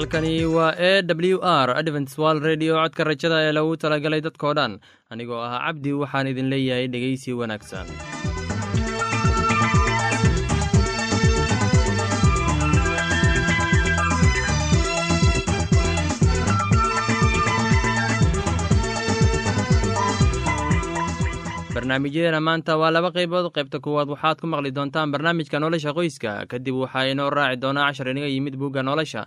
halkani 0.00 0.44
waa 0.56 0.72
e 0.78 1.02
w 1.02 1.38
r 1.42 1.68
adventswal 1.80 2.40
redio 2.48 2.74
codka 2.82 3.04
rajada 3.08 3.38
ee 3.46 3.52
lagu 3.56 3.72
talagalay 3.82 4.20
dadkoo 4.26 4.54
dhan 4.58 4.72
anigoo 5.12 5.42
ah 5.48 5.60
cabdi 5.66 5.92
waxaan 6.02 6.30
idin 6.32 6.48
leeyahay 6.52 6.86
dhegeysi 6.94 7.36
wanaagsan. 7.40 7.86
Barnaamijyadeena 21.74 22.40
maanta 22.40 22.76
waa 22.80 22.90
laba 22.90 23.10
qaybood. 23.16 23.46
Qaybta 23.54 23.78
kuwaad 23.84 24.08
waxaad 24.14 24.40
ku 24.40 24.46
maqli 24.46 24.70
doontaan 24.74 25.12
barnaamijka 25.12 25.60
nolosha 25.60 25.92
qoyska. 25.94 26.46
Kadib 26.50 26.74
waxaa 26.82 27.04
inoo 27.12 27.30
raaci 27.30 27.60
doonaa 27.60 27.86
cashar 27.88 28.08
inaga 28.08 28.26
yimid 28.26 28.56
bugga 28.56 28.82
nolosha 28.82 29.26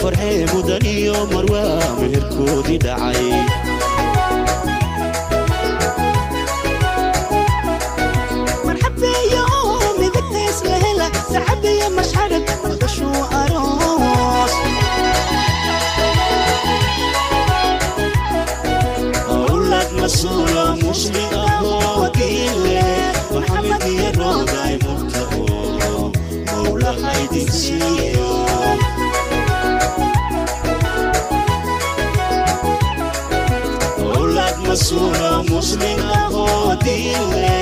farxee 0.00 0.46
mudan 0.52 0.84
iyo 0.94 1.16
marwaa 1.32 1.78
meherkoodii 2.00 2.78
dhacay 2.84 3.22
marxabeeyo 8.66 9.44
midagtays 10.00 10.58
la 10.70 10.76
hela 10.84 11.06
sacabiyo 11.32 11.86
mashxarag 11.98 12.44
madashuu 12.68 13.22
masuulo 34.74 35.42
muslim 35.50 35.98
ahoo 36.20 36.74
diile 36.84 37.54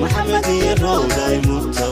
maxamed 0.00 0.46
iyo 0.56 0.72
rooday 0.82 1.36
murta 1.46 1.86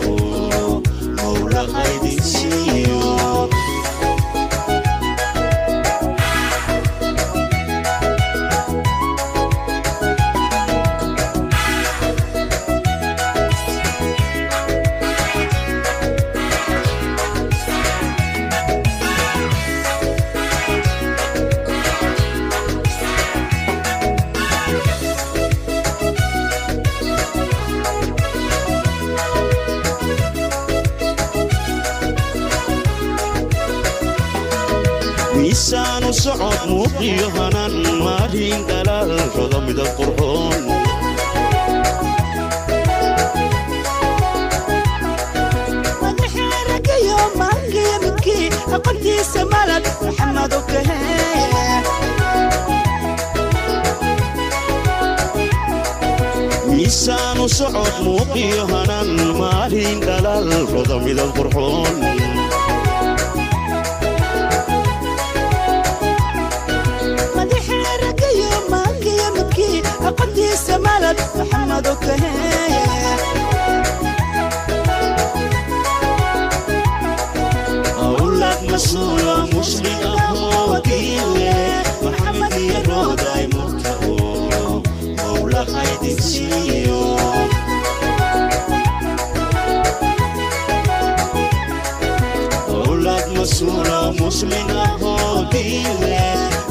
maarin 59.69 60.01
dhalaal 60.07 60.49
roda 60.73 60.97
midab 61.05 61.31
qurxoon 61.37 61.95
madaxeeragayo 67.37 68.51
maangiyo 68.73 69.27
midkii 69.37 69.79
aqontiisa 70.09 70.75
malad 70.87 71.19
maxamedo 71.39 71.93
kahee 72.05 73.15
awlad 78.07 78.61
masuulo 78.71 79.35
muslim 79.55 80.01
ahoo 80.29 80.77
diile 80.89 81.57
maxamed 82.05 82.55
iyo 82.65 82.79
rooday 82.89 83.45
murta 83.55 83.93
oo 84.11 84.83
mowla 85.19 85.63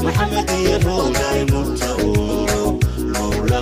maxamed 0.04 0.48
iyo 0.60 0.76
rooday 0.86 1.40
murta 1.52 1.88
oo 2.06 2.78
mowla 3.12 3.58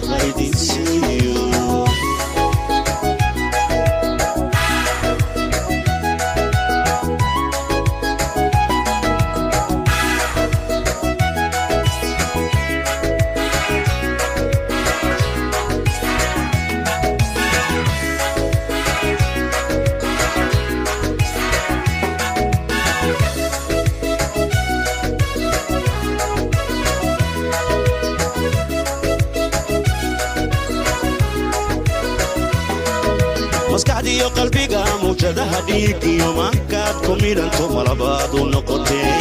qalbiga 35.26 35.34
mawjadaha 35.34 35.58
dhiig 35.66 36.02
iyo 36.12 36.28
maankaad 36.38 36.96
ku 37.04 37.12
midhanto 37.22 37.64
malabaad 37.74 38.30
u 38.38 38.42
noqotee 38.52 39.14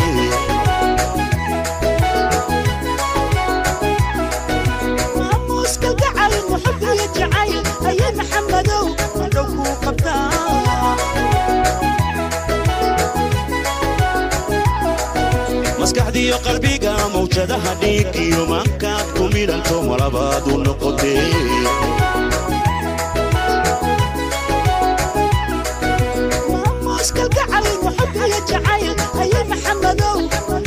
maskaxdiyo 15.79 16.37
qalbiga 16.45 16.93
mawjadaha 17.13 17.71
dhiigiyo 17.81 18.41
maankaad 18.51 19.07
ku 19.17 19.23
midhanto 19.35 19.75
malabaad 19.89 20.43
u 20.53 20.55
noqotee 20.65 21.23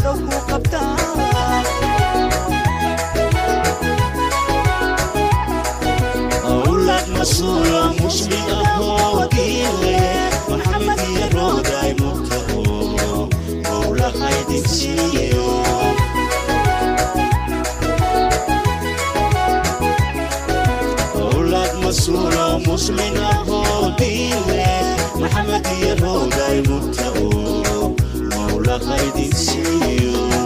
andhow 0.08 0.25
ku 0.28 0.38
qabtaa 0.49 0.94
awlad 6.52 7.06
masuulo 28.86 29.28
muslim 29.28 30.38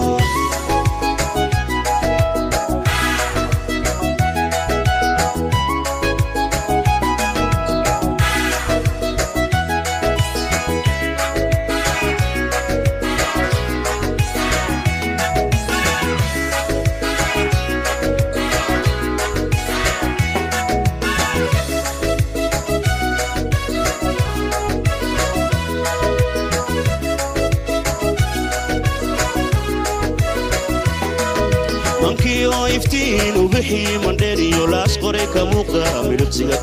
iftiin 32.82 33.36
u 33.42 33.48
bixii 33.52 33.98
mandheer 34.04 34.38
iyo 34.48 34.64
laas 34.72 34.92
qoray 35.02 35.26
ka 35.34 35.42
muuqda 35.50 35.84
midhibsiga 36.08 36.56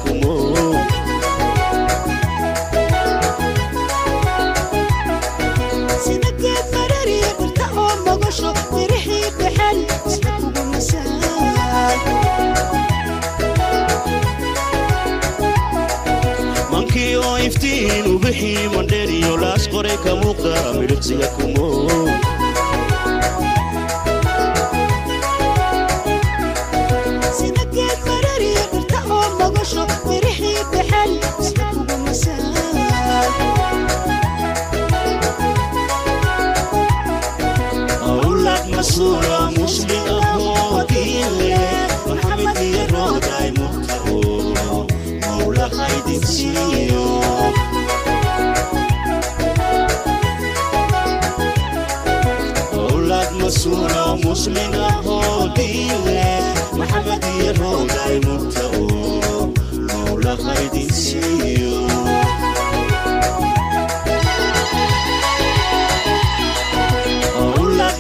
mankii 16.72 17.16
oo 17.16 17.38
iftiin 17.48 18.06
mandheer 18.76 19.10
iyo 19.20 19.34
laas 19.44 19.64
qoray 19.74 19.98
ka 20.04 20.12
midhibsiga 20.80 21.28
kumo 21.36 21.68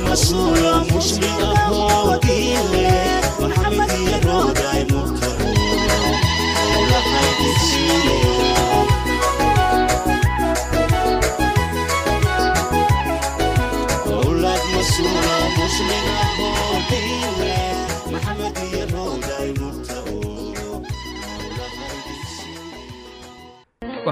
masuulo 0.09 0.73
muslim 0.93 1.37
ahoo 1.53 2.17
diile 2.25 2.91
maxamed 3.41 3.91
iyo 4.01 4.17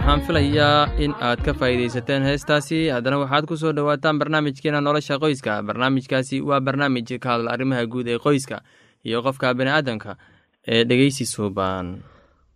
waxaan 0.07 0.21
filayaa 0.27 0.87
in 1.03 1.11
aad 1.19 1.41
ka 1.43 1.51
faa'iidaysateen 1.53 2.23
heestaasi. 2.23 2.87
Haddana 2.95 3.17
waxaad 3.19 3.45
ku 3.47 3.57
soo 3.57 3.71
dhowaataan 3.75 4.19
barnaamijkeena 4.19 4.79
nolosha 4.81 5.19
qoyska. 5.19 5.61
Barnaamijkaasi 5.67 6.41
waa 6.41 6.59
barnaamij 6.61 7.19
ka 7.19 7.29
hadla 7.29 7.51
arrimaha 7.51 7.83
guud 7.85 8.07
ee 8.07 8.17
qoyska 8.19 8.61
iyo 9.03 9.21
qofka 9.21 9.53
bini'aadanka 9.53 10.15
ee 10.67 10.83
dhegeysi 10.83 11.25
suuban 11.25 11.99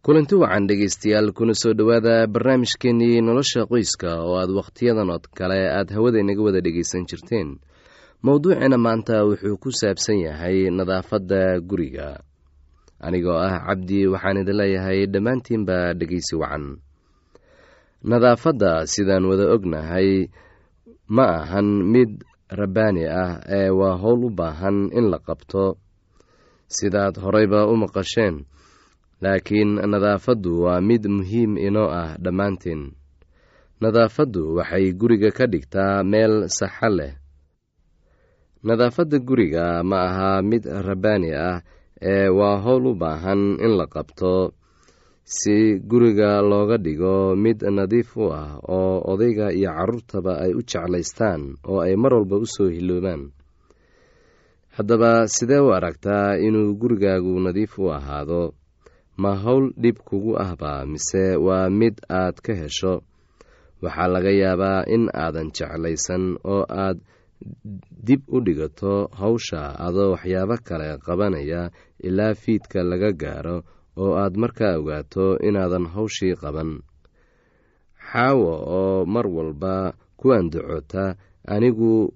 kulanti 0.02 0.36
wacan 0.36 0.68
dhegaystayaal 0.68 1.32
kuna 1.34 1.54
soo 1.54 1.74
dhowaada 1.74 2.28
barnaamijkeenii 2.28 3.22
nolosha 3.22 3.66
qoyska 3.68 4.24
oo 4.24 4.40
aad 4.40 4.50
wakhtiyadan 4.50 5.10
oo 5.12 5.20
kale 5.36 5.60
aad 5.70 5.92
hawada 5.92 6.20
inaga 6.20 6.42
wada 6.44 6.62
dhegaysan 6.62 7.06
jirteen. 7.06 7.60
Mowduuceena 8.24 8.78
maanta 8.78 9.26
wuxuu 9.28 9.58
ku 9.58 9.72
saabsan 9.72 10.20
yahay 10.24 10.70
nadaafadda 10.72 11.60
guriga. 11.60 12.20
Anigoo 13.02 13.36
ah 13.36 13.60
cabdi 13.68 14.08
waxaan 14.08 14.38
idin 14.38 14.56
leeyahay 14.58 15.06
dhammaantiinba 15.14 15.94
dhegaysi 16.00 16.36
wacan 16.38 16.78
nadaafadda 18.04 18.88
sidaan 18.88 19.26
wada 19.30 19.46
ognahay 19.54 20.30
ma 21.08 21.26
ahan 21.46 21.70
mid 21.94 22.12
rabbaani 22.50 23.04
ah 23.08 23.40
ee 23.48 23.70
waa 23.70 23.98
howl 24.02 24.26
u 24.26 24.30
baahan 24.30 24.90
in 24.98 25.06
la 25.12 25.20
qabto. 25.20 25.78
Sidaad 26.68 27.16
horeyba 27.24 27.68
u 27.68 27.76
maqasheen 27.78 28.36
laakiin 29.22 29.72
nadaafaddu 29.92 30.52
waa 30.66 30.82
mid 30.82 31.04
muhiim 31.08 31.58
inoo 31.68 31.90
ah 32.02 32.16
dhammaanteen 32.24 32.82
nadaafaddu 33.82 34.56
waxay 34.58 34.86
guriga 35.00 35.30
ka 35.38 35.46
dhigtaa 35.52 36.04
meel 36.12 36.34
saxa 36.58 36.90
leh. 36.90 37.14
Nadaafadda 38.64 39.18
guriga 39.28 39.84
ma 39.84 39.98
aha 40.10 40.32
mid 40.42 40.64
rabbaani 40.88 41.30
ah 41.34 41.62
ee 42.02 42.30
waa 42.30 42.58
howl 42.66 42.88
u 42.92 42.94
baahan 43.02 43.42
in 43.66 43.72
la 43.80 43.86
qabto 43.96 44.54
si 45.38 45.56
guriga 45.90 46.32
looga 46.52 46.78
dhigo 46.86 47.16
mid 47.44 47.60
nadiif 47.78 48.10
u 48.24 48.26
ah 48.42 48.60
oo 48.78 48.96
odayga 49.12 49.48
iyo 49.60 49.70
carruurtaba 49.78 50.34
ay 50.44 50.52
u 50.60 50.62
jeclaystaan 50.72 51.42
oo 51.70 51.80
ay 51.86 51.96
mar 52.02 52.14
walba 52.18 52.36
u 52.44 52.46
soo 52.56 52.70
hiloobaan 52.76 53.24
haddaba 54.78 55.12
sidee 55.36 55.62
u 55.68 55.70
aragtaa 55.78 56.36
inuu 56.48 56.76
gurigaagu 56.80 57.34
nadiif 57.46 57.74
u 57.80 57.92
ahaado? 57.98 58.44
Ma 59.22 59.32
howl 59.44 59.66
dhib 59.82 59.98
kugu 60.08 60.34
ahba 60.46 60.86
mise 60.92 61.36
waa 61.46 61.70
mid 61.70 61.96
aad 62.10 62.36
ka 62.46 62.54
hesho? 62.62 62.94
Waxaa 63.84 64.08
laga 64.14 64.32
yaabaa 64.42 64.88
in 64.96 65.04
aadan 65.24 65.50
jeclaysan 65.58 66.24
oo 66.54 66.64
aad 66.86 66.98
dib 68.08 68.22
u 68.36 68.40
dhigato 68.46 68.94
hawsha 69.20 69.62
adoo 69.88 70.12
waxyaabo 70.14 70.56
kale 70.68 70.88
qabanaya 71.06 71.62
ilaa 72.08 72.34
fiidka 72.42 72.80
laga 72.92 73.10
gaaro 73.22 73.58
oo 73.98 74.14
aad 74.22 74.34
markaa 74.42 74.78
ogaato 74.80 75.38
inaadan 75.48 75.86
hawshii 75.94 76.36
qaban. 76.42 76.80
Xaawo 78.12 78.52
oo 78.78 79.06
mar 79.06 79.28
walba 79.28 79.94
ku 80.20 80.32
andacota 80.38 81.16
anigu 81.54 82.14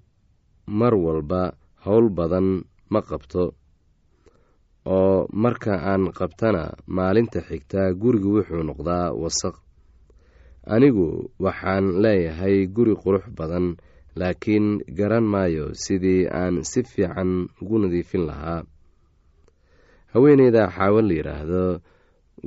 mar 0.79 0.93
walba 0.95 1.41
howl 1.85 2.09
badan 2.17 2.47
ma 2.91 2.99
qabto. 3.01 3.43
Oo 4.85 5.25
marka 5.33 5.73
aan 5.91 6.13
qabtana 6.17 6.63
maalinta 6.95 7.39
xigta 7.47 7.93
gurigu 8.01 8.29
wuxuu 8.37 8.63
noqdaa 8.69 9.13
wasaq. 9.21 9.55
Anigu 10.73 11.29
waxaan 11.43 11.85
leeyahay 12.03 12.67
guri 12.75 12.93
qurux 13.03 13.25
badan 13.37 13.65
laakiin 14.19 14.67
garan 14.97 15.25
maayo 15.33 15.65
sidii 15.83 16.29
aan 16.39 16.55
si 16.69 16.79
fiican 16.83 17.31
ugu 17.61 17.75
nadiifin 17.81 18.23
lahaa 18.29 18.63
haweeneyda 20.15 20.63
xaawo 20.75 21.01
la 21.03 21.13
yidhaahdo 21.19 21.63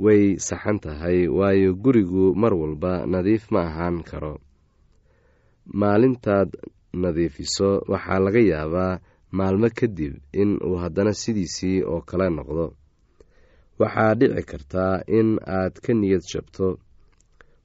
way 0.05 0.21
saxan 0.47 0.77
tahay 0.81 1.27
waayo 1.29 1.73
gurigu 1.83 2.33
mar 2.41 2.53
walba 2.61 3.05
nadiif 3.05 3.43
ma 3.53 3.61
ahaan 3.69 4.01
karo. 4.09 4.33
Maalintaad 5.79 6.49
nadiifiso 7.01 7.69
waxaa 7.91 8.19
laga 8.25 8.41
yaabaa 8.51 8.99
maalmo 9.37 9.69
kadib 9.79 10.13
in 10.33 10.57
uu 10.65 10.77
haddana 10.81 11.13
sidiisii 11.13 11.83
oo 11.91 12.01
kale 12.09 12.29
noqdo. 12.37 12.65
Waxaa 13.79 14.15
dhici 14.19 14.43
kartaa 14.49 14.93
in 15.07 15.37
aad 15.45 15.73
ka 15.83 15.93
niyad 15.93 16.23
jabto 16.31 16.67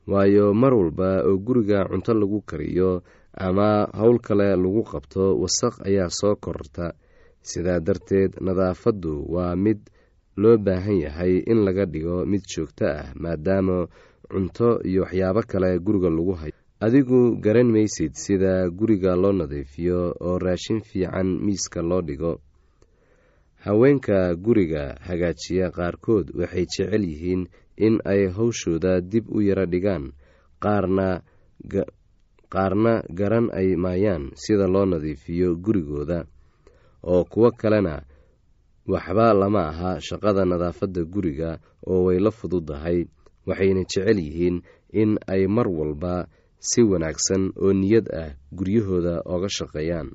waayo 0.07 0.53
mar 0.55 0.75
walba 0.75 1.25
oo 1.25 1.37
guriga 1.47 1.89
cunto 1.89 2.13
lagu 2.15 2.41
kariyo 2.45 3.03
ama 3.47 3.89
howl 3.99 4.19
kale 4.21 4.53
lagu 4.57 4.83
qabto 4.85 5.23
wasaq 5.43 5.75
ayaa 5.89 6.11
soo 6.19 6.37
kororta 6.37 6.93
sidaa 7.51 7.81
darteed 7.87 8.33
nadaafaddu 8.47 9.13
waa 9.35 9.53
mid 9.57 9.81
loo 10.43 10.57
baahan 10.67 10.99
yahay 11.05 11.35
in 11.53 11.59
laga 11.67 11.85
dhigo 11.93 12.17
mid 12.33 12.43
joogto 12.53 12.85
ah 12.89 13.13
maadaama 13.23 13.77
cunto 14.31 14.69
iyo 14.89 15.03
waxyaabo 15.05 15.43
kale 15.51 15.79
guriga 15.85 16.11
lagu 16.11 16.33
hayo. 16.41 16.53
Adigu 16.85 17.37
garan 17.45 17.71
maysid 17.75 18.13
sida 18.25 18.69
guriga 18.79 19.13
loo 19.23 19.33
nadiifiyo 19.33 20.01
oo 20.21 20.39
raashin 20.39 20.81
fiican 20.89 21.29
miiska 21.45 21.81
loo 21.83 22.03
dhigo. 22.03 22.33
Haweenka 23.65 24.35
guriga 24.45 24.83
hagaajiya 25.07 25.71
qaarkood 25.77 26.27
waxay 26.41 26.67
jecel 26.67 27.05
yihiin 27.11 27.43
in 27.77 27.95
ay 28.05 28.29
hawshooda 28.37 29.01
dib 29.01 29.25
u 29.37 29.41
yaro 29.41 29.65
dhigaan 29.67 30.05
qaarna 32.53 32.95
garan 33.19 33.47
ay 33.53 33.77
maayaan 33.77 34.31
sida 34.43 34.67
loo 34.75 34.85
nadiifiyo 34.87 35.57
gurigooda 35.65 36.25
oo 37.13 37.25
kuwo 37.33 37.49
kalena 37.61 37.95
waxba 38.93 39.27
lama 39.41 39.63
aha 39.71 39.91
shaqada 40.07 40.43
nadaafadda 40.51 41.03
guriga 41.13 41.51
oo 41.91 42.01
way 42.07 42.19
la 42.25 42.31
fududahay 42.39 42.99
waxayna 43.49 43.83
jecel 43.91 44.19
yihiin 44.27 44.57
in 45.01 45.11
ay 45.33 45.43
mar 45.57 45.69
walba 45.79 46.15
si 46.69 46.81
wanaagsan 46.91 47.43
oo 47.63 47.73
niyad 47.81 48.07
ah 48.23 48.31
guryahooda 48.57 49.15
ooga 49.33 49.49
shaqeeyaan. 49.57 50.09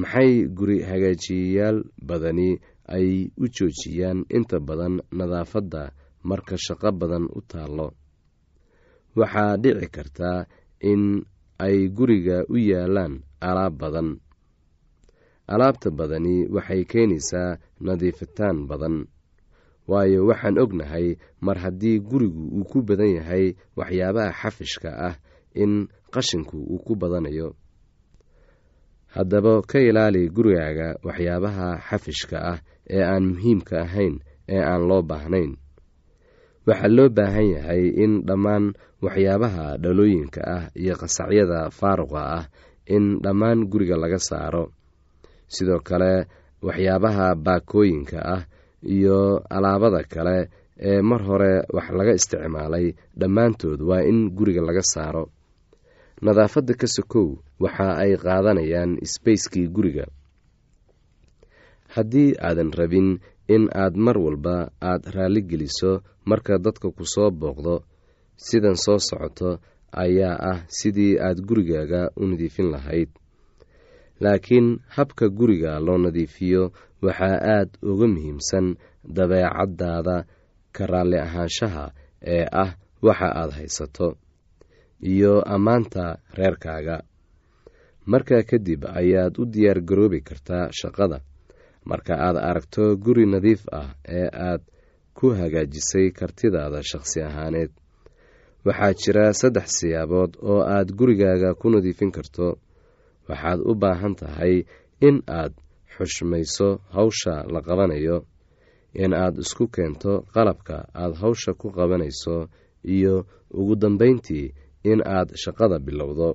Maxay 0.00 0.32
guri 0.56 0.78
hagaajiyayaal 0.88 1.78
badani 2.08 2.60
ay 2.96 3.08
u 3.34 3.44
joojiyaan 3.56 4.18
inta 4.36 4.60
badan 4.68 4.94
nadaafadda 5.18 5.82
marka 6.28 6.54
shaqo 6.64 6.90
badan 7.00 7.24
u 7.32 7.40
taallo? 7.50 7.88
Waxaa 9.18 9.56
dhici 9.62 9.88
kartaa 9.96 10.46
in 10.90 11.02
ay 11.58 11.88
guriga 11.96 12.44
u 12.52 12.56
yaalaan 12.70 13.14
alaab 13.40 13.74
badan 13.80 14.08
alaabta 15.52 15.90
badani 15.90 16.46
waxay 16.54 16.84
keenaysaa 16.84 17.58
nadiifitaan 17.80 18.66
badan. 18.70 19.06
Waayo 19.90 20.26
waxaan 20.26 20.58
ognahay 20.58 21.16
mar 21.40 21.58
haddii 21.58 21.98
gurigu 22.00 22.42
uu 22.58 22.64
ku 22.70 22.82
badan 22.82 23.12
yahay 23.18 23.54
waxyaabaha 23.78 24.32
xafishka 24.40 24.90
ah 25.08 25.14
in 25.54 25.86
qashinku 26.14 26.58
uu 26.58 26.78
ku 26.86 26.92
badanayo. 27.00 27.54
Haddaba 29.14 29.62
ka 29.70 29.78
ilaali 29.80 30.28
gurigaaga 30.28 30.88
waxyaabaha 31.06 31.68
xafishka 31.88 32.36
ah 32.52 32.58
ee 32.90 33.02
aan 33.02 33.24
muhiimka 33.32 33.76
ahayn 33.86 34.14
ee 34.48 34.60
aan 34.70 34.82
loo 34.90 35.02
baahnayn. 35.10 35.52
Waxaa 36.66 36.90
loo 36.96 37.08
baahan 37.16 37.46
yahay 37.56 37.82
in 38.04 38.12
dhammaan 38.28 38.64
waxyaabaha 39.04 39.78
dhalooyinka 39.82 40.40
ah 40.56 40.64
iyo 40.74 40.94
qasacyada 41.00 41.70
faaruqa 41.78 42.20
ah 42.38 42.44
in 42.94 43.04
dhammaan 43.24 43.64
guriga 43.70 43.96
laga 44.02 44.18
saaro 44.18 44.64
sidoo 45.54 45.80
kale 45.88 46.12
waxyaabaha 46.66 47.26
baakooyinka 47.44 48.18
ah 48.34 48.42
iyo 48.94 49.18
alaabada 49.56 50.02
kale 50.14 50.36
ee 50.88 51.00
mar 51.10 51.22
hore 51.28 51.52
wax 51.76 51.86
laga 51.98 52.12
isticmaalay 52.18 52.86
dhammaantood 53.20 53.80
waa 53.88 54.02
in 54.10 54.18
guriga 54.36 54.60
laga 54.68 54.82
saaro. 54.92 55.24
Nadaafadda 56.24 56.74
ka 56.80 56.86
sokow 56.96 57.28
waxa 57.64 57.86
ay 58.02 58.12
qaadanayaan 58.24 58.92
sbacekii 59.12 59.68
guriga. 59.76 60.04
Haddii 61.94 62.30
aadan 62.46 62.70
rabin 62.78 63.08
in 63.54 63.64
aad 63.82 63.94
mar 63.96 64.16
walba 64.18 64.56
aad 64.90 65.02
raalli 65.14 65.42
geliso 65.50 65.92
marka 66.30 66.58
dadka 66.64 66.88
ku 66.96 67.04
soo 67.14 67.30
booqdo 67.40 67.74
sidan 68.46 68.76
soo 68.84 68.98
socoto 69.08 69.50
ayaa 70.04 70.36
ah 70.50 70.58
sidii 70.78 71.14
aad 71.26 71.38
gurigaaga 71.48 72.02
u 72.20 72.22
nadiifin 72.30 72.68
lahayd 72.74 73.08
laakiin 74.20 74.68
habka 74.96 75.28
guriga 75.28 75.72
loo 75.86 75.98
nadiifiyo 75.98 76.62
waxaa 77.02 77.38
aad 77.54 77.70
uga 77.90 78.06
muhiimsan 78.14 78.66
dabeecaddaada 79.16 80.16
ka 80.76 80.86
raalli 80.86 81.18
ahaanshaha 81.26 81.84
ee 82.36 82.44
ah 82.62 82.70
waxa 83.06 83.28
aad 83.40 83.50
haysato 83.58 84.08
iyo 85.12 85.32
ammaanta 85.54 86.04
reerkaaga. 86.38 86.96
Markaa 88.06 88.42
kadib 88.50 88.84
ayaad 89.00 89.34
u 89.38 89.44
diyaar 89.52 89.80
garoobi 89.88 90.20
kartaa 90.28 90.68
shaqada. 90.80 91.18
Marka 91.84 92.14
aad 92.26 92.36
aragto 92.48 92.96
guri 93.04 93.26
nadiif 93.26 93.62
ah 93.72 93.90
ee 94.18 94.28
aad 94.48 94.62
ku 95.14 95.26
hagaajisay 95.38 96.06
kartidaada 96.18 96.80
shaqsi 96.90 97.18
ahaaneed 97.28 97.70
waxaa 98.66 98.92
jira 99.02 99.32
saddex 99.40 99.68
siyaabood 99.78 100.32
oo 100.50 100.60
aad 100.76 100.88
gurigaaga 100.98 101.54
ku 101.60 101.66
nadiifin 101.70 102.10
karto 102.16 102.46
waxaad 103.28 103.60
u 103.70 103.72
baahan 103.82 104.14
tahay 104.20 104.54
in 105.08 105.16
aad 105.38 105.52
xushmayso 105.96 106.68
hawsha 106.94 107.34
la 107.52 107.60
qabanayo 107.66 108.16
in 109.02 109.12
aad 109.22 109.34
isku 109.44 109.64
keento 109.74 110.12
qalabka 110.34 110.76
aad 111.02 111.12
hawsha 111.22 111.50
ku 111.60 111.66
qabanayso 111.76 112.36
iyo 112.94 113.14
ugu 113.58 113.74
dambayntii 113.82 114.46
in 114.90 115.00
aad 115.16 115.28
shaqada 115.42 115.76
bilowdo. 115.86 116.28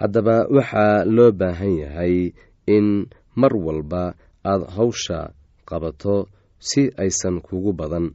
Haddaba 0.00 0.36
waxaa 0.56 1.04
loo 1.16 1.30
baahan 1.40 1.74
yahay 1.82 2.16
in 2.76 2.86
mar 3.40 3.52
walba 3.66 4.02
aad 4.50 4.62
hawsha 4.76 5.18
qabato 5.68 6.16
si 6.68 6.82
aysan 7.02 7.36
kugu 7.46 7.72
badan. 7.80 8.06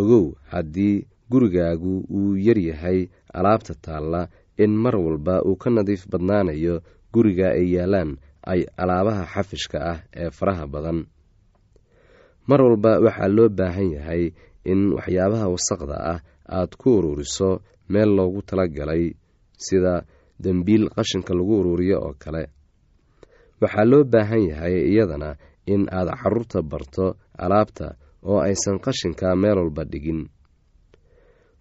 Ogow 0.00 0.26
haddii 0.52 0.96
gurigaagu 1.30 1.94
uu 2.18 2.36
yaryahay 2.46 2.98
alaabta 3.36 3.74
taalla 3.84 4.22
in 4.64 4.72
mar 4.82 4.96
walba 5.06 5.34
uu 5.48 5.56
ka 5.62 5.68
nadiif 5.76 6.02
badnaanayo 6.12 6.74
guriga 7.14 7.48
ay 7.58 7.66
yaalaan 7.76 8.10
ay 8.52 8.60
alaabaha 8.82 9.24
xafishka 9.32 9.78
ah 9.92 9.98
ee 10.22 10.30
faraha 10.38 10.64
badan. 10.74 10.98
Mar 12.48 12.60
walba 12.66 12.92
waxaa 13.04 13.28
loo 13.36 13.48
baahan 13.58 13.88
yahay 13.96 14.22
in 14.72 14.80
waxyaabaha 14.96 15.46
wasaqda 15.54 15.96
ah 16.12 16.18
aad 16.56 16.72
ku 16.80 16.88
ururiso 16.98 17.50
meel 17.92 18.10
loogu 18.18 18.40
talagalay 18.48 19.04
sida 19.66 19.94
dembiil 20.42 20.84
qashinka 20.96 21.32
lagu 21.38 21.54
ururiyo 21.60 21.96
oo 22.06 22.14
kale. 22.22 22.42
Waxaa 23.62 23.84
loo 23.90 24.02
baahan 24.12 24.42
yahay 24.50 24.74
iyadana 24.92 25.30
in 25.72 25.82
aad 25.98 26.08
carruurta 26.20 26.58
barto 26.62 27.06
alaabta 27.44 27.86
oo 28.28 28.40
aysan 28.46 28.78
qashinka 28.84 29.36
meel 29.42 29.58
walba 29.62 29.84
dhigin 29.92 30.20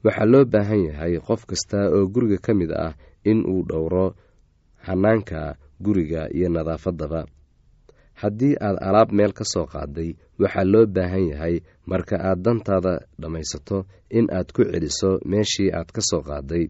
waxaa 0.04 0.26
loo 0.32 0.46
baahan 0.54 0.82
yahay 0.90 1.14
qof 1.28 1.42
kasta 1.50 1.80
oo 1.96 2.08
guriga 2.14 2.38
ka 2.46 2.54
mid 2.60 2.72
ah 2.72 2.94
in 3.24 3.40
uu 3.52 3.64
dhowro 3.70 4.16
hanaanka 4.88 5.56
guriga 5.82 6.22
iyo 6.38 6.50
nadaafaddaba. 6.50 7.26
Haddii 8.22 8.56
aad 8.60 8.78
alaab 8.88 9.12
meel 9.12 9.34
ka 9.34 9.44
soo 9.54 9.66
qaaday 9.74 10.10
waxaa 10.40 10.64
loo 10.74 10.86
baahan 10.96 11.26
yahay 11.32 11.56
marka 11.86 12.16
aad 12.30 12.40
dantaada 12.46 12.94
dhammaysato 13.22 13.78
in 14.18 14.28
aad 14.32 14.52
ku 14.56 14.64
celiso 14.72 15.20
meeshii 15.32 15.72
aad 15.78 15.90
ka 15.96 16.02
soo 16.10 16.22
qaaday. 16.22 16.66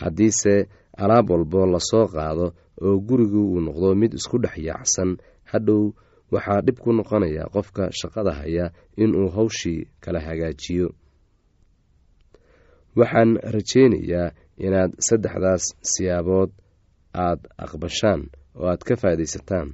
Haddiise 0.00 0.68
alaab 0.96 1.30
walbo 1.30 1.66
la 1.66 1.80
soo 1.80 2.06
qaado 2.06 2.46
oo 2.82 2.96
gurigu 3.08 3.40
uu 3.52 3.60
noqdo 3.60 3.94
mid 3.94 4.12
isku 4.14 4.38
dhex 4.42 4.56
yaacsan 4.68 5.16
hadhow 5.50 5.92
waxaa 6.32 6.60
dhib 6.66 6.78
ku 6.78 6.92
noqonaya 6.92 7.44
qofka 7.54 7.84
shaqada 7.98 8.32
haya 8.40 8.70
inuu 8.96 9.28
hawshii 9.36 9.80
kala 10.00 10.20
hagaajiyo 10.20 10.88
waxaan 12.96 13.38
rajaynayaa 13.54 14.32
inaad 14.66 14.92
saddexdaas 15.08 15.64
siyaabood 15.92 16.50
aad 17.14 17.40
aqbashaan 17.64 18.20
oo 18.58 18.66
aad 18.72 18.82
ka 18.88 18.96
faa'idaysataan 18.96 19.68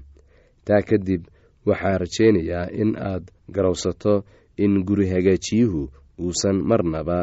taa 0.66 0.83
kadib 0.88 1.23
waxaan 1.66 1.99
rajaynayaa 2.04 2.66
in 2.83 2.90
aad 3.11 3.25
garowsato 3.54 4.25
in 4.56 4.85
guri 4.87 5.06
hagaajiyuhu 5.14 5.83
uusan 6.25 6.56
marnaba 6.71 7.18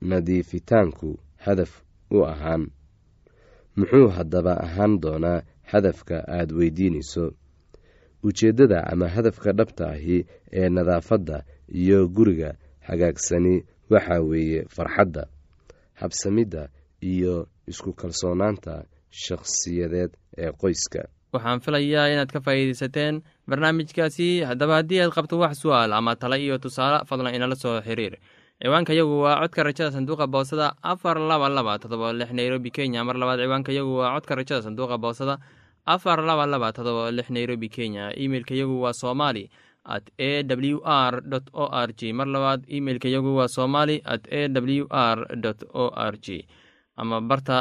nadiifitaanku 0.00 1.18
hadaf 1.44 1.72
u 2.10 2.22
ahaan. 2.24 2.70
Muxuu 3.76 4.08
haddaba 4.16 4.52
ahaan 4.66 5.00
doonaa 5.02 5.42
hadafka 5.62 6.16
aad 6.38 6.50
weydiinayso? 6.52 7.24
Ujeeddada 8.22 8.78
ama 8.92 9.08
hadafka 9.08 9.52
dhabta 9.52 9.90
ahi 9.94 10.26
ee 10.52 10.68
nadaafadda 10.68 11.44
iyo 11.82 12.08
guriga 12.08 12.54
hagaagsani 12.80 13.64
waxaa 13.90 14.20
weeye 14.20 14.64
farxadda 14.76 15.24
habsamidda 16.00 16.68
iyo 17.02 17.46
isku 17.66 17.92
kalsoonaanta 17.92 18.84
shakhsiyadeed 19.10 20.10
ee 20.38 20.50
qoyska. 20.52 21.02
Waxaan 21.32 21.60
filayaa 21.60 22.06
inaad 22.12 22.30
ka 22.32 22.40
faa'iidaysateen 22.40 23.22
barnaamijkaasi. 23.48 24.28
Haddaba 24.48 24.74
haddii 24.80 25.00
aad 25.04 25.12
qabto 25.12 25.38
wax 25.38 25.60
su'aal 25.62 25.92
ama 25.92 26.16
tale 26.16 26.36
iyo 26.44 26.58
tusaale 26.58 27.04
fadlan 27.08 27.34
inala 27.34 27.54
soo 27.56 27.80
xiriir. 27.80 28.16
Ciwaanka 28.62 28.92
yagu 28.94 29.20
waa 29.22 29.40
codka 29.42 29.62
rajada 29.62 29.90
sanduuqa 29.92 30.26
boosada 30.26 30.72
afar 30.82 31.18
laba 31.20 31.48
laba 31.48 31.78
todoba 31.78 32.12
lix 32.12 32.30
nairobi 32.32 32.70
kenya. 32.70 33.04
Mar 33.04 33.16
labaad 33.16 33.40
ciwaanka 33.40 33.72
yagu 33.72 33.96
waa 34.00 34.14
codka 34.14 34.34
rajada 34.34 34.62
sanduuqa 34.62 34.98
boosada 34.98 35.38
afar 35.86 36.18
laba 36.24 36.46
laba 36.46 36.72
todoba 36.72 37.10
lix 37.10 37.30
nairobi 37.30 37.68
kenya. 37.68 38.10
Imeilka 38.16 38.54
yagu 38.54 38.80
waa 38.82 38.92
somali 38.92 39.50
at 39.96 40.06
a 40.28 40.42
w 40.44 40.78
r 40.84 41.14
o 41.52 41.64
r 41.86 41.90
g 41.98 42.12
mar 42.18 42.26
labaad 42.34 42.60
imeilka 42.76 43.08
yagu 43.14 43.30
waa 43.38 43.48
somali 43.48 43.96
at 44.14 44.24
a 44.38 44.48
w 44.48 44.84
r 44.90 45.18
o 45.72 45.84
r 46.10 46.14
g 46.24 46.46
ama 46.96 47.20
barta 47.30 47.58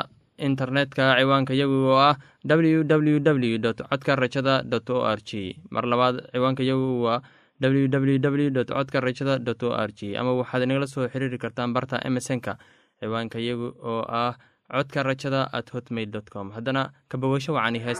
internetka 0.48 1.06
ciwaanka 1.20 1.54
yagu 1.62 1.78
oo 1.92 1.98
ah 2.10 2.16
w 2.46 2.84
w 2.84 3.20
w 3.20 3.58
codka 3.90 4.16
rajada 4.24 4.56
dot 4.74 4.90
o 4.90 5.00
r 5.16 5.20
g 5.30 5.58
mar 5.74 5.86
labaad 5.92 6.16
ciwaanka 6.34 6.64
yagu 6.72 6.90
waa 7.06 7.22
w 7.60 7.88
w 7.90 8.20
w 8.20 8.52
codka 8.74 9.00
rajada 9.02 9.40
dot 9.48 9.64
o 9.64 9.72
r 9.74 9.90
g 9.98 10.14
ama 10.20 10.32
waxaad 10.40 10.64
inagala 10.68 10.88
soo 10.88 11.08
xiriiri 11.14 11.38
kartaan 11.44 11.74
barta 11.74 11.98
emesonka 12.10 12.54
ciwaanka 13.00 13.40
yagu 13.48 13.68
oo 13.92 14.04
ah 14.22 14.34
codka 14.70 15.00
rajada 15.10 15.42
at 15.58 15.68
hotmail 15.74 16.10
dot 16.12 16.28
com. 16.30 16.52
Haddana 16.52 16.92
kabogasho 17.10 17.54
wacani 17.58 17.80
hees 17.80 18.00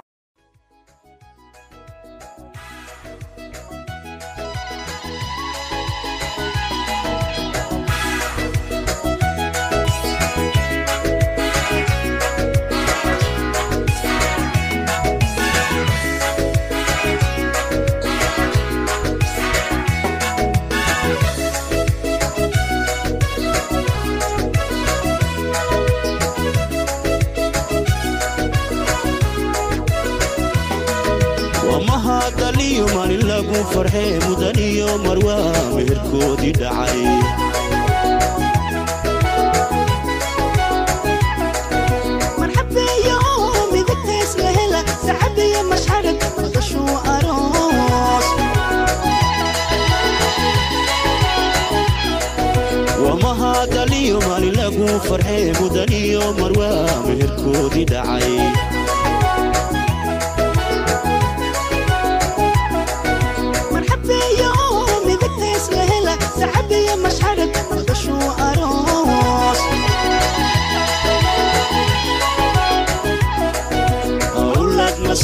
farxee 33.78 34.14
mudan 34.28 34.58
iyo 34.70 34.90
marwaa 35.06 35.52
meherkoodii 35.76 36.54
dhacay 36.60 37.02
wamahadaliyo 53.04 54.18
maalin 54.28 54.56
lagu 54.60 54.88
farxee 55.08 55.52
mudan 55.60 55.92
iyo 56.02 56.24
marwaa 56.40 56.88
meherkoodii 57.08 57.86
dhacay 57.92 58.32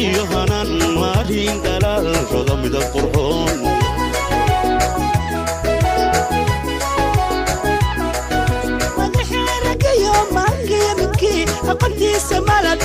socod 0.00 0.16
muuqiyo 0.16 0.24
hanan 0.32 0.68
maarin 1.00 1.56
dhalaal 1.64 2.06
roda 2.32 2.54
midab 2.62 2.84
qurxoon 2.92 3.56
aqoontiisa 11.72 12.36
malad 12.48 12.80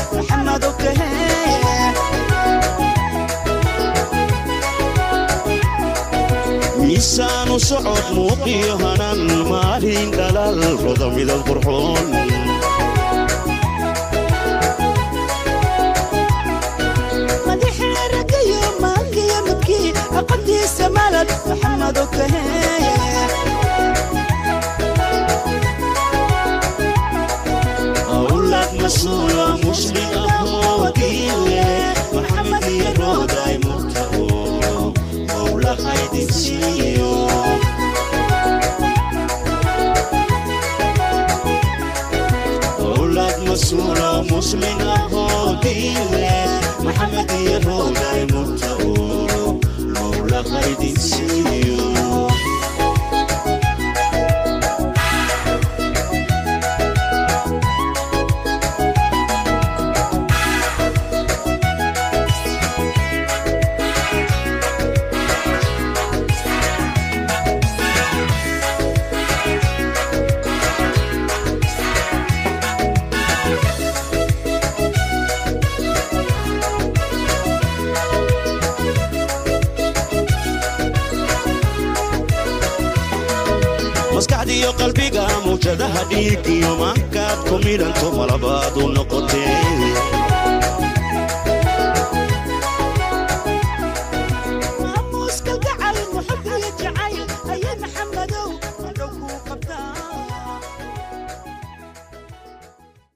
miisaanu 6.80 7.56
socod 7.69 8.06
muuqiyo 8.15 8.73
hanan 8.84 9.19
maarin 9.51 10.08
dhalaal 10.17 10.60
roda 10.84 11.08
midab 11.15 11.41
qurxoon 11.47 12.06
maxamed 32.13 32.63
iyo 32.75 32.89
rooday 32.99 33.56
murta 33.65 34.04
oo 34.19 34.93
mowlahaydin 35.30 36.30
siiyo 36.39 37.12
awlad 42.86 43.36
masuulo 43.47 44.10
muslin 44.32 44.82
ahoo 44.97 45.56
diile 45.63 46.34
maxamed 46.86 47.30
iyo 47.41 47.56
rooday 47.67 48.21
murta 48.34 48.69
oo 48.73 48.75
mowlahaydin 50.65 50.95
siiyo 51.01 51.95
maskaxdiiyo 51.95 51.95
maankaad 86.80 87.38
ku 87.50 87.56
midhanto 87.65 88.08
noqotee 88.96 89.58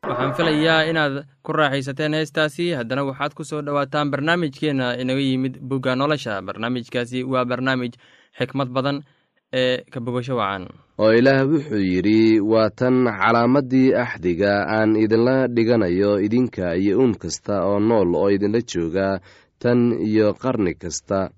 waxaan 0.10 0.34
filayaa 0.38 0.82
inaad 0.90 1.16
ku 1.46 1.52
raaxaysateen 1.54 2.14
heestaasi 2.18 2.72
haddana 2.80 3.04
waxaad 3.10 3.34
ku 3.38 3.44
soo 3.44 3.62
dhowaataan 3.66 4.12
barnaamijkeenna 4.12 4.96
inaga 5.02 5.22
yimid 5.30 5.56
bugga 5.70 5.96
nolosha 5.96 6.42
barnaamijkaasi 6.42 7.24
waa 7.32 7.46
barnaamij 7.46 7.94
xikmad 8.40 8.70
badan 8.76 9.04
ee 9.54 9.82
ka 9.92 10.00
bogasho 10.00 10.36
wacan. 10.38 10.70
oo 11.02 11.12
ilaah 11.14 11.42
wuxuu 11.50 11.82
yidhi 11.82 12.38
waa 12.52 12.70
tan 12.70 13.06
calaamaddii 13.10 13.94
axdiga 13.98 14.54
aan 14.70 14.94
idinla 14.96 15.48
dhiganayo 15.50 16.20
idinka 16.22 16.76
iyo 16.78 17.00
uun 17.02 17.14
kasta 17.18 17.66
oo 17.66 17.80
nool 17.80 18.14
oo 18.16 18.30
idinla 18.30 18.62
jooga 18.62 19.20
tan 19.62 19.80
iyo 20.08 20.34
qarni 20.42 20.74
kasta. 20.78 21.30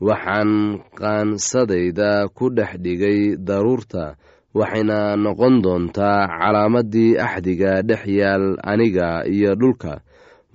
Waxaan 0.00 0.80
qaansadayda 0.98 2.28
ku 2.36 2.48
dhex 2.56 2.72
dhigay 2.84 3.36
daruurta 3.36 4.16
waxayna 4.54 5.16
noqon 5.16 5.60
doontaa 5.64 6.28
calaamaddii 6.28 7.16
axdiga 7.16 7.80
dhex 7.88 8.02
yaal 8.08 8.56
aniga 8.60 9.24
iyo 9.24 9.54
dhulka. 9.60 10.00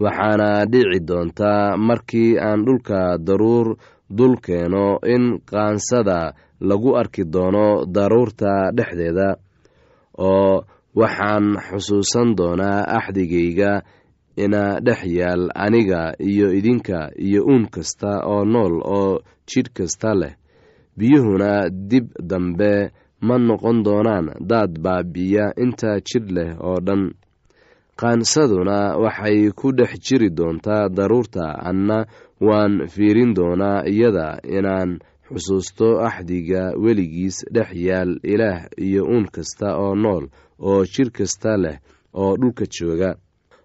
Waxaana 0.01 0.65
dhici 0.71 0.99
doontaa 1.10 1.77
markii 1.77 2.38
aan 2.38 2.65
dhulka 2.65 3.17
daruur 3.17 3.77
dul 4.10 4.36
keeno 4.46 5.00
in 5.13 5.39
qaansada 5.50 6.34
lagu 6.62 6.96
arki 6.98 7.24
doono 7.34 7.86
daruurta 7.86 8.72
dhexdeeda 8.78 9.36
oo 10.18 10.63
waxaan 10.96 11.46
xusuusan 11.68 12.36
doonaa 12.38 12.88
axdigayga 12.98 13.72
ina 14.44 14.80
dhex 14.86 15.02
yaal 15.20 15.44
aniga 15.56 16.02
iyo 16.20 16.48
idinka 16.60 17.12
iyo 17.18 17.41
uun 17.46 17.65
kasta 17.74 18.12
oo 18.32 18.46
nool 18.46 18.76
oo 18.84 19.20
jidh 19.50 19.72
kasta 19.78 20.12
leh. 20.22 20.34
Biyuhuna 20.98 21.70
dib 21.89 22.08
dambe 22.30 22.91
ma 23.28 23.36
noqon 23.38 23.84
doonaan 23.86 24.28
daad 24.50 24.80
baabi'iya 24.84 25.46
inta 25.63 26.00
jidh 26.08 26.30
leh 26.36 26.50
oo 26.68 26.80
dhan 26.88 27.04
qaansaduna 27.99 28.97
waxay 29.03 29.51
ku 29.60 29.71
dhex 29.77 29.91
jiri 30.05 30.29
doontaa 30.29 30.89
daruurta 30.89 31.45
anna. 31.69 32.05
Waan 32.41 32.88
fiirin 32.93 33.31
doonaa 33.36 33.88
iyada 33.88 34.27
inaan 34.58 34.99
xusuusto 35.31 35.88
axdiga 36.08 36.63
weligiis 36.84 37.38
dhex 37.55 37.69
yaal 37.88 38.19
ilaah 38.23 38.67
iyo 38.77 39.03
uun 39.08 39.25
kasta 39.36 39.77
oo 39.79 39.95
nool 39.95 40.25
oo 40.60 40.84
jidh 40.93 41.12
kasta 41.17 41.55
leh 41.58 41.77
oo 42.13 42.36
dhulka 42.38 42.65
jooga. 42.75 43.15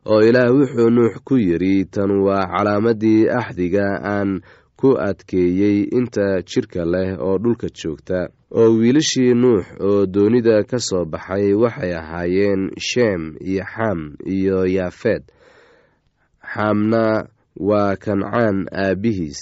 Oo 0.06 0.20
ilaah 0.22 0.54
wuxuu 0.54 0.90
nuux 0.90 1.14
ku 1.26 1.34
yidhi 1.36 1.84
tan 1.90 2.10
waa 2.26 2.46
calaamaddii 2.52 3.28
axdiga 3.40 3.86
aan 4.12 4.40
ku 4.80 4.88
adkeeyey 5.08 5.78
inta 5.98 6.26
jidhka 6.50 6.82
leh 6.92 7.10
oo 7.26 7.36
dhulka 7.42 7.68
joogta. 7.78 8.20
Oo 8.58 8.70
wiilashii 8.80 9.34
nuux 9.42 9.64
oo 9.88 10.06
doonida 10.14 10.56
ka 10.70 10.78
soo 10.88 11.04
baxay 11.12 11.52
waxay 11.62 11.92
ahaayeen 12.00 12.62
sheem 12.88 13.22
iyo 13.50 13.64
xam 13.74 14.00
iyo 14.36 14.58
yaafeed 14.76 15.22
xaamna 16.52 17.02
waa 17.68 17.96
kancaan 18.04 18.58
aabbihiis 18.82 19.40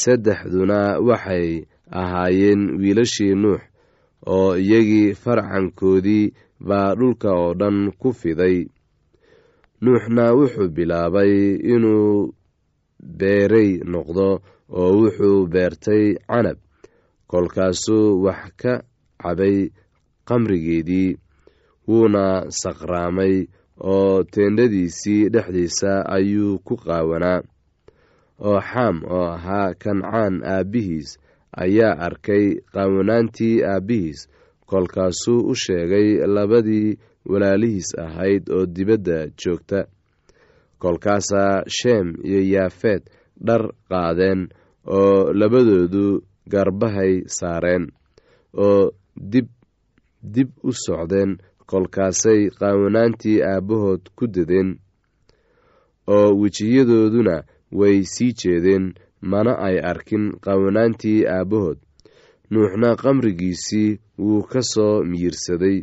saddexduna 0.00 0.80
waxay 1.08 1.64
ahaayeen 2.00 2.62
wiilashii 2.80 3.34
nuux 3.42 3.60
oo 4.26 4.56
iyagii 4.56 5.14
farcankoodii 5.22 6.32
baa 6.68 6.94
dhulka 6.94 7.30
oo 7.34 7.54
dhan 7.60 7.92
ku 8.00 8.12
fiday. 8.12 8.66
Nuuxna 9.82 10.24
wuxuu 10.38 10.68
bilaabay 10.76 11.32
inuu 11.74 12.32
beerey 13.02 13.70
noqdo 13.92 14.28
oo 14.78 14.90
wuxuu 14.98 15.46
beertay 15.52 16.04
canab. 16.28 16.58
Kolkaasuu 17.30 18.22
wax 18.24 18.42
ka 18.60 18.72
cabay 19.22 19.70
qamrigeedii 20.28 21.16
wuuna 21.88 22.24
saqraamay 22.60 23.46
oo 23.92 24.22
teendhadiisii 24.32 25.28
dhexdiisa 25.34 25.92
ayuu 26.16 26.58
ku 26.66 26.74
qaawanaa. 26.76 27.40
Oo 28.46 28.60
xam 28.70 28.96
oo 29.16 29.26
ahaa 29.36 29.74
kancaan 29.82 30.34
aabbihiis 30.54 31.18
ayaa 31.62 31.98
arkay 32.06 32.44
qaawanaantii 32.72 33.62
aabbihiis. 33.64 34.28
Kolkaasuu 34.66 35.40
u 35.50 35.54
sheegay 35.54 36.08
labadii 36.34 36.98
walaalihiis 37.30 37.90
ahayd 38.04 38.48
oo 38.50 38.66
dibadda 38.66 39.18
joogta 39.40 39.86
kolkaasaa 40.82 41.62
sheem 41.78 42.08
iyo 42.28 42.40
yaafeed 42.54 43.02
dhar 43.46 43.62
qaadeen 43.90 44.40
oo 44.98 45.32
labadoodu 45.40 46.04
garbahay 46.52 47.12
saareen 47.38 47.84
oo 48.66 48.90
dib 49.32 49.48
dib 50.34 50.50
u 50.68 50.72
socdeen 50.84 51.30
kolkaasay 51.70 52.40
qaawanaantii 52.58 53.38
aabbahood 53.52 54.02
ku 54.16 54.24
dadeen 54.34 54.68
oo 56.16 56.28
wejiyadooduna 56.40 57.36
way 57.78 58.02
sii 58.14 58.32
jeedeen. 58.40 58.84
Mana 59.30 59.52
ay 59.66 59.76
arkin 59.90 60.24
qaawanaantii 60.44 61.26
aabbahood. 61.34 61.78
Nuuxna 62.50 62.96
qamrigiisii 63.02 63.98
wuu 64.18 64.42
ka 64.50 64.60
soo 64.72 65.04
miyirsaday 65.10 65.78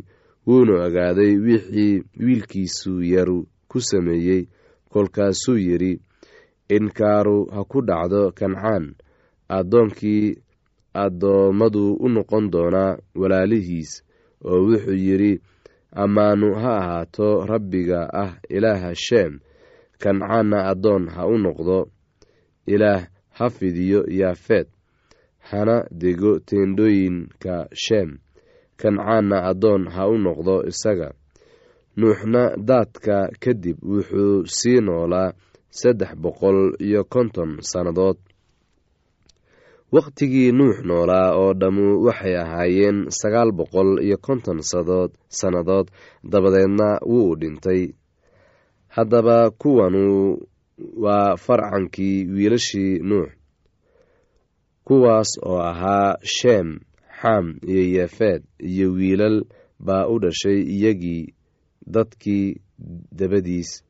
wuuna 0.46 0.74
ogaaday 0.86 1.32
wixii 1.46 2.02
wiilkiisu 2.24 2.92
yaru 3.12 3.38
ku 3.70 3.80
sameeyey 3.80 4.42
kolkaasuu 4.92 5.58
yidhi 5.66 5.92
inkaaru 6.76 7.38
ha 7.54 7.60
ku 7.70 7.78
dhacdo 7.88 8.22
kancaan. 8.38 8.84
Addoonkii 9.48 10.26
addoommadu 10.94 11.84
u 12.04 12.08
noqon 12.14 12.44
doonaa 12.52 12.98
walaalihiis. 13.20 13.92
Oo 14.44 14.58
wuxuu 14.66 14.98
yidhi 15.06 15.32
ammaanu 16.02 16.48
ha 16.62 16.72
ahaato 16.80 17.28
rabbiga 17.50 18.00
ah 18.22 18.32
ilaaha 18.56 18.90
sheem 18.94 19.32
kancaanna 20.02 20.58
addoon 20.70 21.08
ha 21.14 21.22
u 21.26 21.36
noqdo. 21.44 21.78
Ilaah 22.66 23.02
ha 23.36 23.50
fidiyo 23.50 24.00
yaafeed. 24.20 24.66
Hana 25.38 25.76
dego 25.90 26.38
teendhooyinka 26.38 27.54
sheem 27.84 28.18
kancaanna 28.80 29.36
addoon 29.50 29.82
ha 29.94 30.02
u 30.08 30.18
noqdo 30.18 30.54
isaga 30.70 31.08
nuuxna 31.96 32.42
daadka 32.68 33.16
kadib 33.42 33.78
wuxuu 33.90 34.46
sii 34.46 34.80
noolaa 34.80 35.32
saddex 35.70 36.12
boqol 36.22 36.60
iyo 36.86 37.04
konton 37.04 37.50
sannadood. 37.70 38.16
Wakhtigii 39.92 40.52
nuux 40.52 40.76
noolaa 40.88 41.28
oo 41.42 41.52
dhammu 41.60 41.86
waxay 42.06 42.36
ahaayeen 42.42 42.98
sagaal 43.20 43.50
boqol 43.58 43.90
iyo 44.06 44.16
konton 44.26 44.58
sadood 44.70 45.10
sannadood 45.38 45.86
dabadeedna 46.30 46.88
wuu 47.10 47.34
dhintay. 47.40 47.82
Haddaba 48.88 49.50
kuwanu 49.50 50.38
waa 51.04 51.36
farcankii 51.36 52.24
wiilashii 52.34 52.98
nuux 53.08 53.28
kuwaas 54.84 55.30
oo 55.42 55.58
ahaa 55.70 56.16
sheem 56.22 56.68
xam 57.20 57.46
iyo 57.66 57.82
yeefeed 57.94 58.42
iyo 58.58 58.92
wiilal 58.92 59.44
baa 59.86 60.06
u 60.06 60.18
dhashay 60.22 60.60
iyagii 60.74 61.34
dadkii 61.94 62.60
dabadiis. 63.18 63.82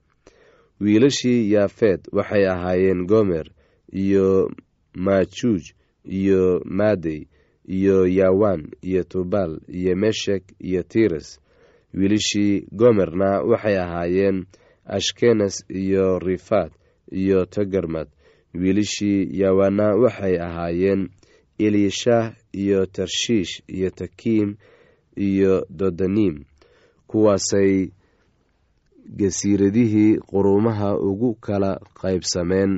Wiilashii 0.80 1.50
yaafeed 1.52 2.00
waxay 2.12 2.46
ahaayeen 2.48 3.06
gomer 3.06 3.46
iyo 3.92 4.50
maajuuj 4.94 5.62
iyo 6.04 6.62
maadey 6.64 7.26
iyo 7.68 8.06
yawaan 8.06 8.70
iyo 8.82 9.02
tubal 9.04 9.60
iyo 9.68 9.96
meshek 9.96 10.42
iyo 10.58 10.82
tires. 10.82 11.40
Wiilashii 11.94 12.66
gomerna 12.72 13.40
waxay 13.42 13.76
ahaayeen 13.78 14.46
ashkenes 14.84 15.64
iyo 15.68 16.18
rifaat 16.18 16.72
iyo 17.12 17.44
togarmad 17.46 18.08
wiilashii 18.54 19.28
yawaana 19.40 19.94
waxay 19.96 20.36
ahaayeen 20.40 21.08
elishah 21.58 22.34
iyo 22.52 22.86
tarshiish 22.86 23.62
iyo 23.68 23.90
takiim 23.90 24.56
iyo 25.16 25.66
dodanim 25.70 26.44
kuwaasay 27.10 27.74
gasiiradihii 29.18 30.18
quruumaha 30.30 30.90
ugu 30.98 31.34
kala 31.34 31.80
qaybsameen 32.00 32.72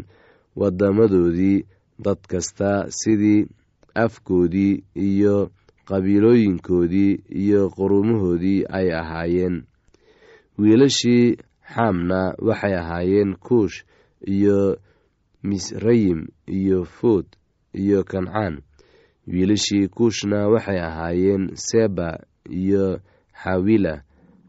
wadamadoodii 0.57 1.65
dad 2.05 2.19
kasta 2.29 2.87
sidii 2.91 3.47
afkoodii 3.95 4.85
iyo 4.95 5.51
qabiilooyinkoodii 5.89 7.13
iyo 7.43 7.71
quruumahoodii 7.71 8.65
ay 8.69 8.93
ahaayeen. 9.01 9.57
Wiilashii 10.59 11.37
xaamna 11.75 12.35
waxay 12.39 12.75
ahaayeen 12.79 13.35
kuush 13.37 13.85
iyo 14.27 14.79
misrayim 15.43 16.27
iyo 16.47 16.85
fuud 16.85 17.27
iyo 17.75 18.05
kancaan. 18.05 18.61
Wiilashii 19.27 19.89
kuushna 19.89 20.49
waxay 20.49 20.81
ahaayeen 20.81 21.51
seba 21.55 22.19
iyo 22.51 23.01
xawila 23.43 24.03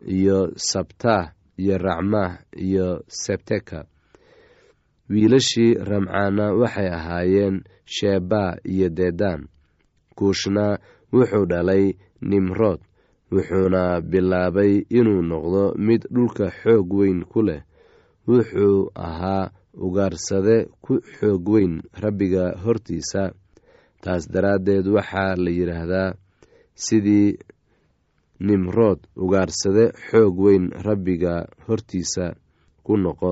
iyo 0.08 0.52
sabtah 0.56 1.34
iyo 1.58 1.78
racmah 1.78 2.32
iyo 2.56 3.04
sebteka. 3.08 3.86
Wiilashii 5.10 5.74
ramcaana 5.90 6.46
waxay 6.54 6.88
ahaayeen 6.98 7.64
sheba 7.86 8.58
iyo 8.74 8.90
dedan 8.90 9.48
kuushna 10.16 10.80
wuxuu 11.14 11.46
dhalay 11.52 11.94
nimrood 12.22 12.80
wuxuuna 13.32 14.02
bilaabay 14.02 14.74
inuu 14.90 15.22
noqdo 15.22 15.64
mid 15.86 16.02
dhulka 16.14 16.46
xoog 16.62 16.88
weyn 16.94 17.20
ku 17.32 17.42
leh. 17.48 17.62
Wuxuu 18.28 18.90
ahaa 18.96 19.52
ugaarsade 19.86 20.58
ku 20.82 20.94
xoog 21.20 21.44
weyn 21.54 21.74
rabbiga 22.02 22.46
hortiisa. 22.64 23.24
Taas 24.04 24.24
daraaddeed 24.34 24.88
waxaa 24.88 25.36
la 25.44 25.52
yidhaahdaa 25.52 26.16
sidii 26.86 27.38
nimrood 28.48 29.00
ugaarsade 29.24 29.86
xoog 30.08 30.36
weyn 30.44 30.66
rabbiga 30.86 31.34
hortiisa 31.68 32.26
ku 32.86 32.94
noqo. 33.04 33.32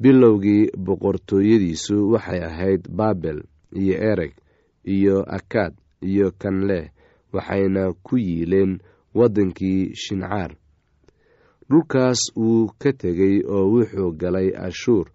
Bilowgii 0.00 0.70
boqortooyadiisu 0.86 1.96
waxay 2.12 2.40
ahayd 2.48 2.82
baabel 2.98 3.38
iyo 3.80 3.94
ereg 4.12 4.32
iyo 4.94 5.16
akaad 5.36 5.74
iyo 6.10 6.26
kanleh 6.40 6.84
waxayna 7.34 7.82
ku 8.06 8.14
yiileen 8.26 8.72
waddankii 9.18 9.94
shincaar. 10.02 10.52
Dhulkaas 11.68 12.20
wuu 12.36 12.70
ka 12.80 12.92
tegey 12.92 13.36
oo 13.54 13.64
wuxuu 13.72 14.10
galay 14.20 14.48
ashuur 14.66 15.06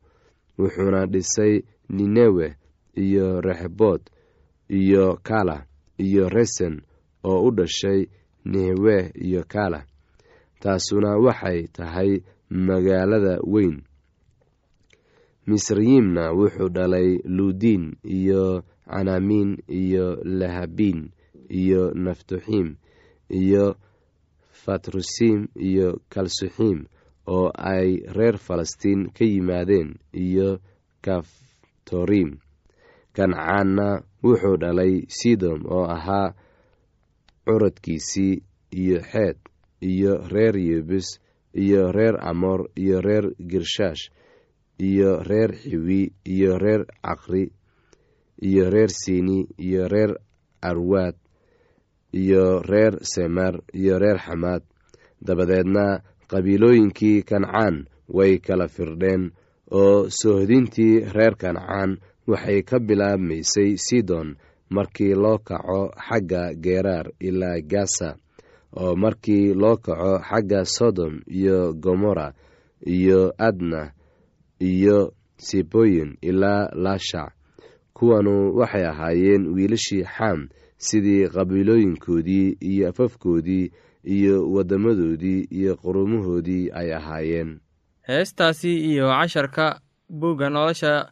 wuxuuna 0.59 1.05
dhisay 1.05 1.53
ninewe 1.89 2.47
iyo 2.95 3.41
rexbood 3.41 4.01
iyo 4.69 5.05
kala 5.23 5.65
iyo 5.97 6.29
resen 6.29 6.81
oo 7.23 7.39
u 7.47 7.51
dhashay 7.57 8.01
nehwe 8.45 9.11
iyo 9.25 9.43
kala 9.47 9.85
taasuna 10.61 11.17
waxay 11.17 11.67
tahay 11.67 12.11
magaalada 12.49 13.39
weyn. 13.53 13.81
Misrayimna 15.47 16.31
wuxuu 16.37 16.69
dhalay 16.69 17.09
luudiin 17.25 17.95
iyo 18.03 18.63
canaamiin 18.91 19.57
iyo 19.67 20.05
lahabiin 20.23 21.09
iyo 21.49 21.91
naftuxiim 22.03 22.75
iyo 23.29 23.65
fatrusiim 24.63 25.47
iyo 25.55 25.87
kalsuxiim 26.13 26.79
oo 27.27 27.49
ay 27.73 27.89
reer 28.15 28.37
falastiin 28.37 29.09
ka 29.15 29.25
yimaadeen 29.25 29.89
iyo 30.13 30.59
kaftoriim 31.05 32.31
kancaanna 33.15 33.87
wuxuu 34.23 34.57
dhalay 34.61 34.93
sidom 35.17 35.59
oo 35.75 35.85
ahaa 35.95 36.33
curadkiisii 37.45 38.43
iyo 38.81 38.99
xeed 39.11 39.37
iyo 39.81 40.13
reer 40.33 40.55
yebus 40.57 41.07
iyo 41.63 41.91
reer 41.91 42.15
amoor 42.29 42.69
iyo 42.75 43.01
reer 43.01 43.25
girshaash 43.49 44.03
iyo 44.79 45.23
reer 45.29 45.51
xiwi 45.61 46.01
iyo 46.25 46.57
reer 46.57 46.85
caqri 47.05 47.51
iyo 48.41 48.69
reer 48.69 48.89
siini 48.89 49.47
iyo 49.57 49.87
reer 49.87 50.11
arwaad 50.61 51.15
iyo 52.13 52.61
reer 52.61 52.93
semer 53.13 53.55
iyo 53.73 53.99
reer 53.99 54.17
xamaad 54.25 54.63
dabadeedna 55.21 55.85
qabiilooyinkii 56.31 57.23
kancaan 57.29 57.85
way 58.17 58.39
kala 58.39 58.67
firdheen 58.67 59.31
oo 59.71 60.09
soohdintii 60.09 60.99
reer 61.15 61.35
kancaan 61.41 61.91
waxay 62.27 62.61
ka 62.69 62.79
bilaabmaysay 62.79 63.77
sidon 63.77 64.35
markii 64.75 65.13
loo 65.23 65.37
kaco 65.37 65.81
xagga 66.07 66.43
geeraar 66.63 67.07
ilaa 67.19 67.59
gasa 67.71 68.09
oo 68.81 68.95
markii 68.95 69.53
loo 69.61 69.77
kaco 69.85 70.11
xagga 70.29 70.65
sodom 70.65 71.13
iyo 71.27 71.73
gomora 71.73 72.33
iyo 72.97 73.33
adna 73.37 73.91
iyo 74.59 75.13
siboyin 75.37 76.17
ilaa 76.21 76.69
laashac 76.83 77.31
kuwanu 77.93 78.55
waxay 78.57 78.85
ahaayeen 78.91 79.43
wiilashii 79.55 80.03
xam 80.15 80.47
sidii 80.77 81.27
qabiilooyinkoodii 81.33 82.57
iyo 82.69 82.89
afafkoodii 82.89 83.71
iyo 84.03 84.35
waddamadoodii 84.53 85.47
iyo 85.51 85.75
qurumahoodii 85.75 86.69
ay 86.73 86.93
ahaayeen. 86.93 87.59
Heestaasi 88.07 88.71
iyo 88.91 89.07
casharka 89.09 89.79
buugga 90.09 90.49
nolosha 90.49 91.11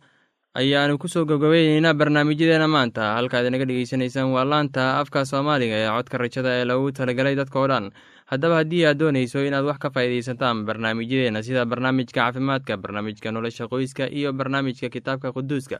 ayaanu 0.54 0.98
ku 0.98 1.08
soo 1.08 1.26
gabgabayneynaa 1.30 1.94
barnaamijyadeena 1.94 2.68
maanta. 2.68 3.14
Halkaad 3.18 3.46
inaga 3.48 3.66
dhegeysanaysaan 3.70 4.32
waa 4.34 4.46
laanta 4.46 4.98
afka 5.00 5.26
soomaaliga 5.26 5.76
ee 5.78 5.90
codka 5.90 6.18
rajada 6.18 6.50
ee 6.60 6.66
lagu 6.66 6.92
talagelay 6.92 7.36
dadkao 7.38 7.68
dhan. 7.70 7.92
Haddaba 8.26 8.56
haddii 8.62 8.86
aad 8.86 8.98
doonayso 8.98 9.46
inaad 9.46 9.66
wax 9.66 9.78
ka 9.78 9.90
faa'iidaysataan 9.94 10.66
barnaamijyadeena 10.66 11.44
sida 11.46 11.66
barnaamijka 11.66 12.14
caafimaadka 12.22 12.78
barnaamijka 12.78 13.32
nolosha 13.32 13.68
qoyska 13.70 14.10
iyo 14.10 14.34
barnaamijka 14.34 14.90
kitaabka 14.90 15.32
quduuska 15.34 15.80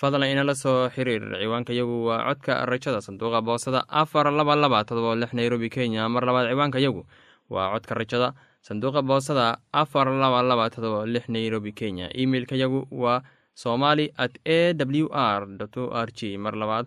fadlan 0.00 0.28
inala 0.32 0.54
soo 0.54 0.88
xiriir. 0.88 1.22
Ciwaanka 1.40 1.72
yagu 1.76 2.06
waa 2.08 2.24
codka 2.32 2.64
rajada 2.66 3.00
sanduuqa 3.00 3.42
boosada 3.42 3.84
afar 3.88 4.32
laba 4.32 4.56
laba 4.56 4.84
todoba 4.84 5.16
lix 5.16 5.32
nairobi 5.32 5.68
kenya. 5.68 6.08
Mar 6.08 6.24
labaad 6.24 6.48
ciwaanka 6.52 6.78
yagu 6.80 7.04
waa 7.50 7.68
codka 7.72 7.94
rajada 7.94 8.32
sanduuqa 8.64 9.02
boosada 9.02 9.58
afar 9.72 10.08
laba 10.08 10.42
laba 10.42 10.70
todoba 10.70 11.04
lix 11.06 11.28
nairobi 11.28 11.72
kenya. 11.72 12.08
Emeilka 12.16 12.56
yagu 12.56 12.88
waa 12.90 13.22
somali 13.62 14.06
at 14.24 14.34
a 14.56 14.58
w 15.02 15.08
r 15.12 15.40
o 15.82 15.84
r 16.04 16.08
g 16.18 16.36
mar 16.44 16.54
labaad 16.62 16.86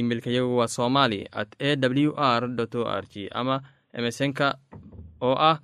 imeilka 0.00 0.30
yagu 0.36 0.52
waa 0.60 0.68
somali 0.78 1.20
at 1.40 1.50
a 1.58 1.70
w 2.06 2.12
r 2.16 2.42
o 2.46 2.82
r 3.00 3.04
g 3.12 3.28
ama 3.40 3.56
emesonka 3.98 4.46
oo 5.28 5.34
ah 5.50 5.56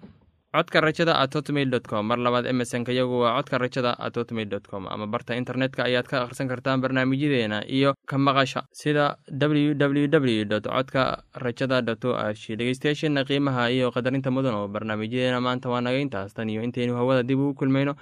codka 0.56 0.80
rajada 0.80 1.14
at 1.22 1.34
hotmail 1.36 1.68
com. 1.90 2.06
Mar 2.10 2.16
labaad 2.26 2.46
emesonka 2.52 2.92
yagu 2.98 3.20
waa 3.22 3.36
codka 3.36 3.58
rajada 3.62 3.90
at 4.06 4.14
hotmail 4.16 4.48
com. 4.70 4.86
Ama 4.88 5.06
barta 5.06 5.36
internetka 5.40 5.84
ayaad 5.84 6.06
ka 6.08 6.16
akhrisan 6.24 6.48
kartaan 6.48 6.80
barnaamijyadeena 6.80 7.58
iyo 7.68 7.92
ka 8.10 8.16
maqasha 8.18 8.64
sida 8.72 9.16
w 9.28 9.74
w 9.76 10.08
w 10.08 10.44
dot 10.52 10.64
codka 10.64 11.02
rajada 11.44 11.82
dot 11.88 12.04
o 12.08 12.16
r 12.16 12.32
g 12.34 12.56
dhegeystayaasheena 12.56 13.24
qiimaha 13.28 13.68
iyo 13.76 13.92
qadarinta 13.92 14.30
mudan 14.32 14.54
oo 14.56 14.68
barnaamijyadeena 14.68 15.40
maanta 15.44 15.68
waa 15.68 15.84
naga 15.84 15.98
intaas 16.00 16.32
tan 16.34 16.48
iyo 16.48 16.62
intaynu 16.64 16.96
hawada 16.96 17.22
dib 17.22 17.38
ugu 17.38 17.54
kulmayno 17.54 17.92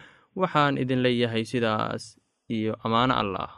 waxaan 0.40 0.74
idin 0.82 1.00
leeyahay 1.06 1.44
sidaas 1.52 2.18
iyo 2.56 2.72
ammaano 2.84 3.14
allah 3.22 3.50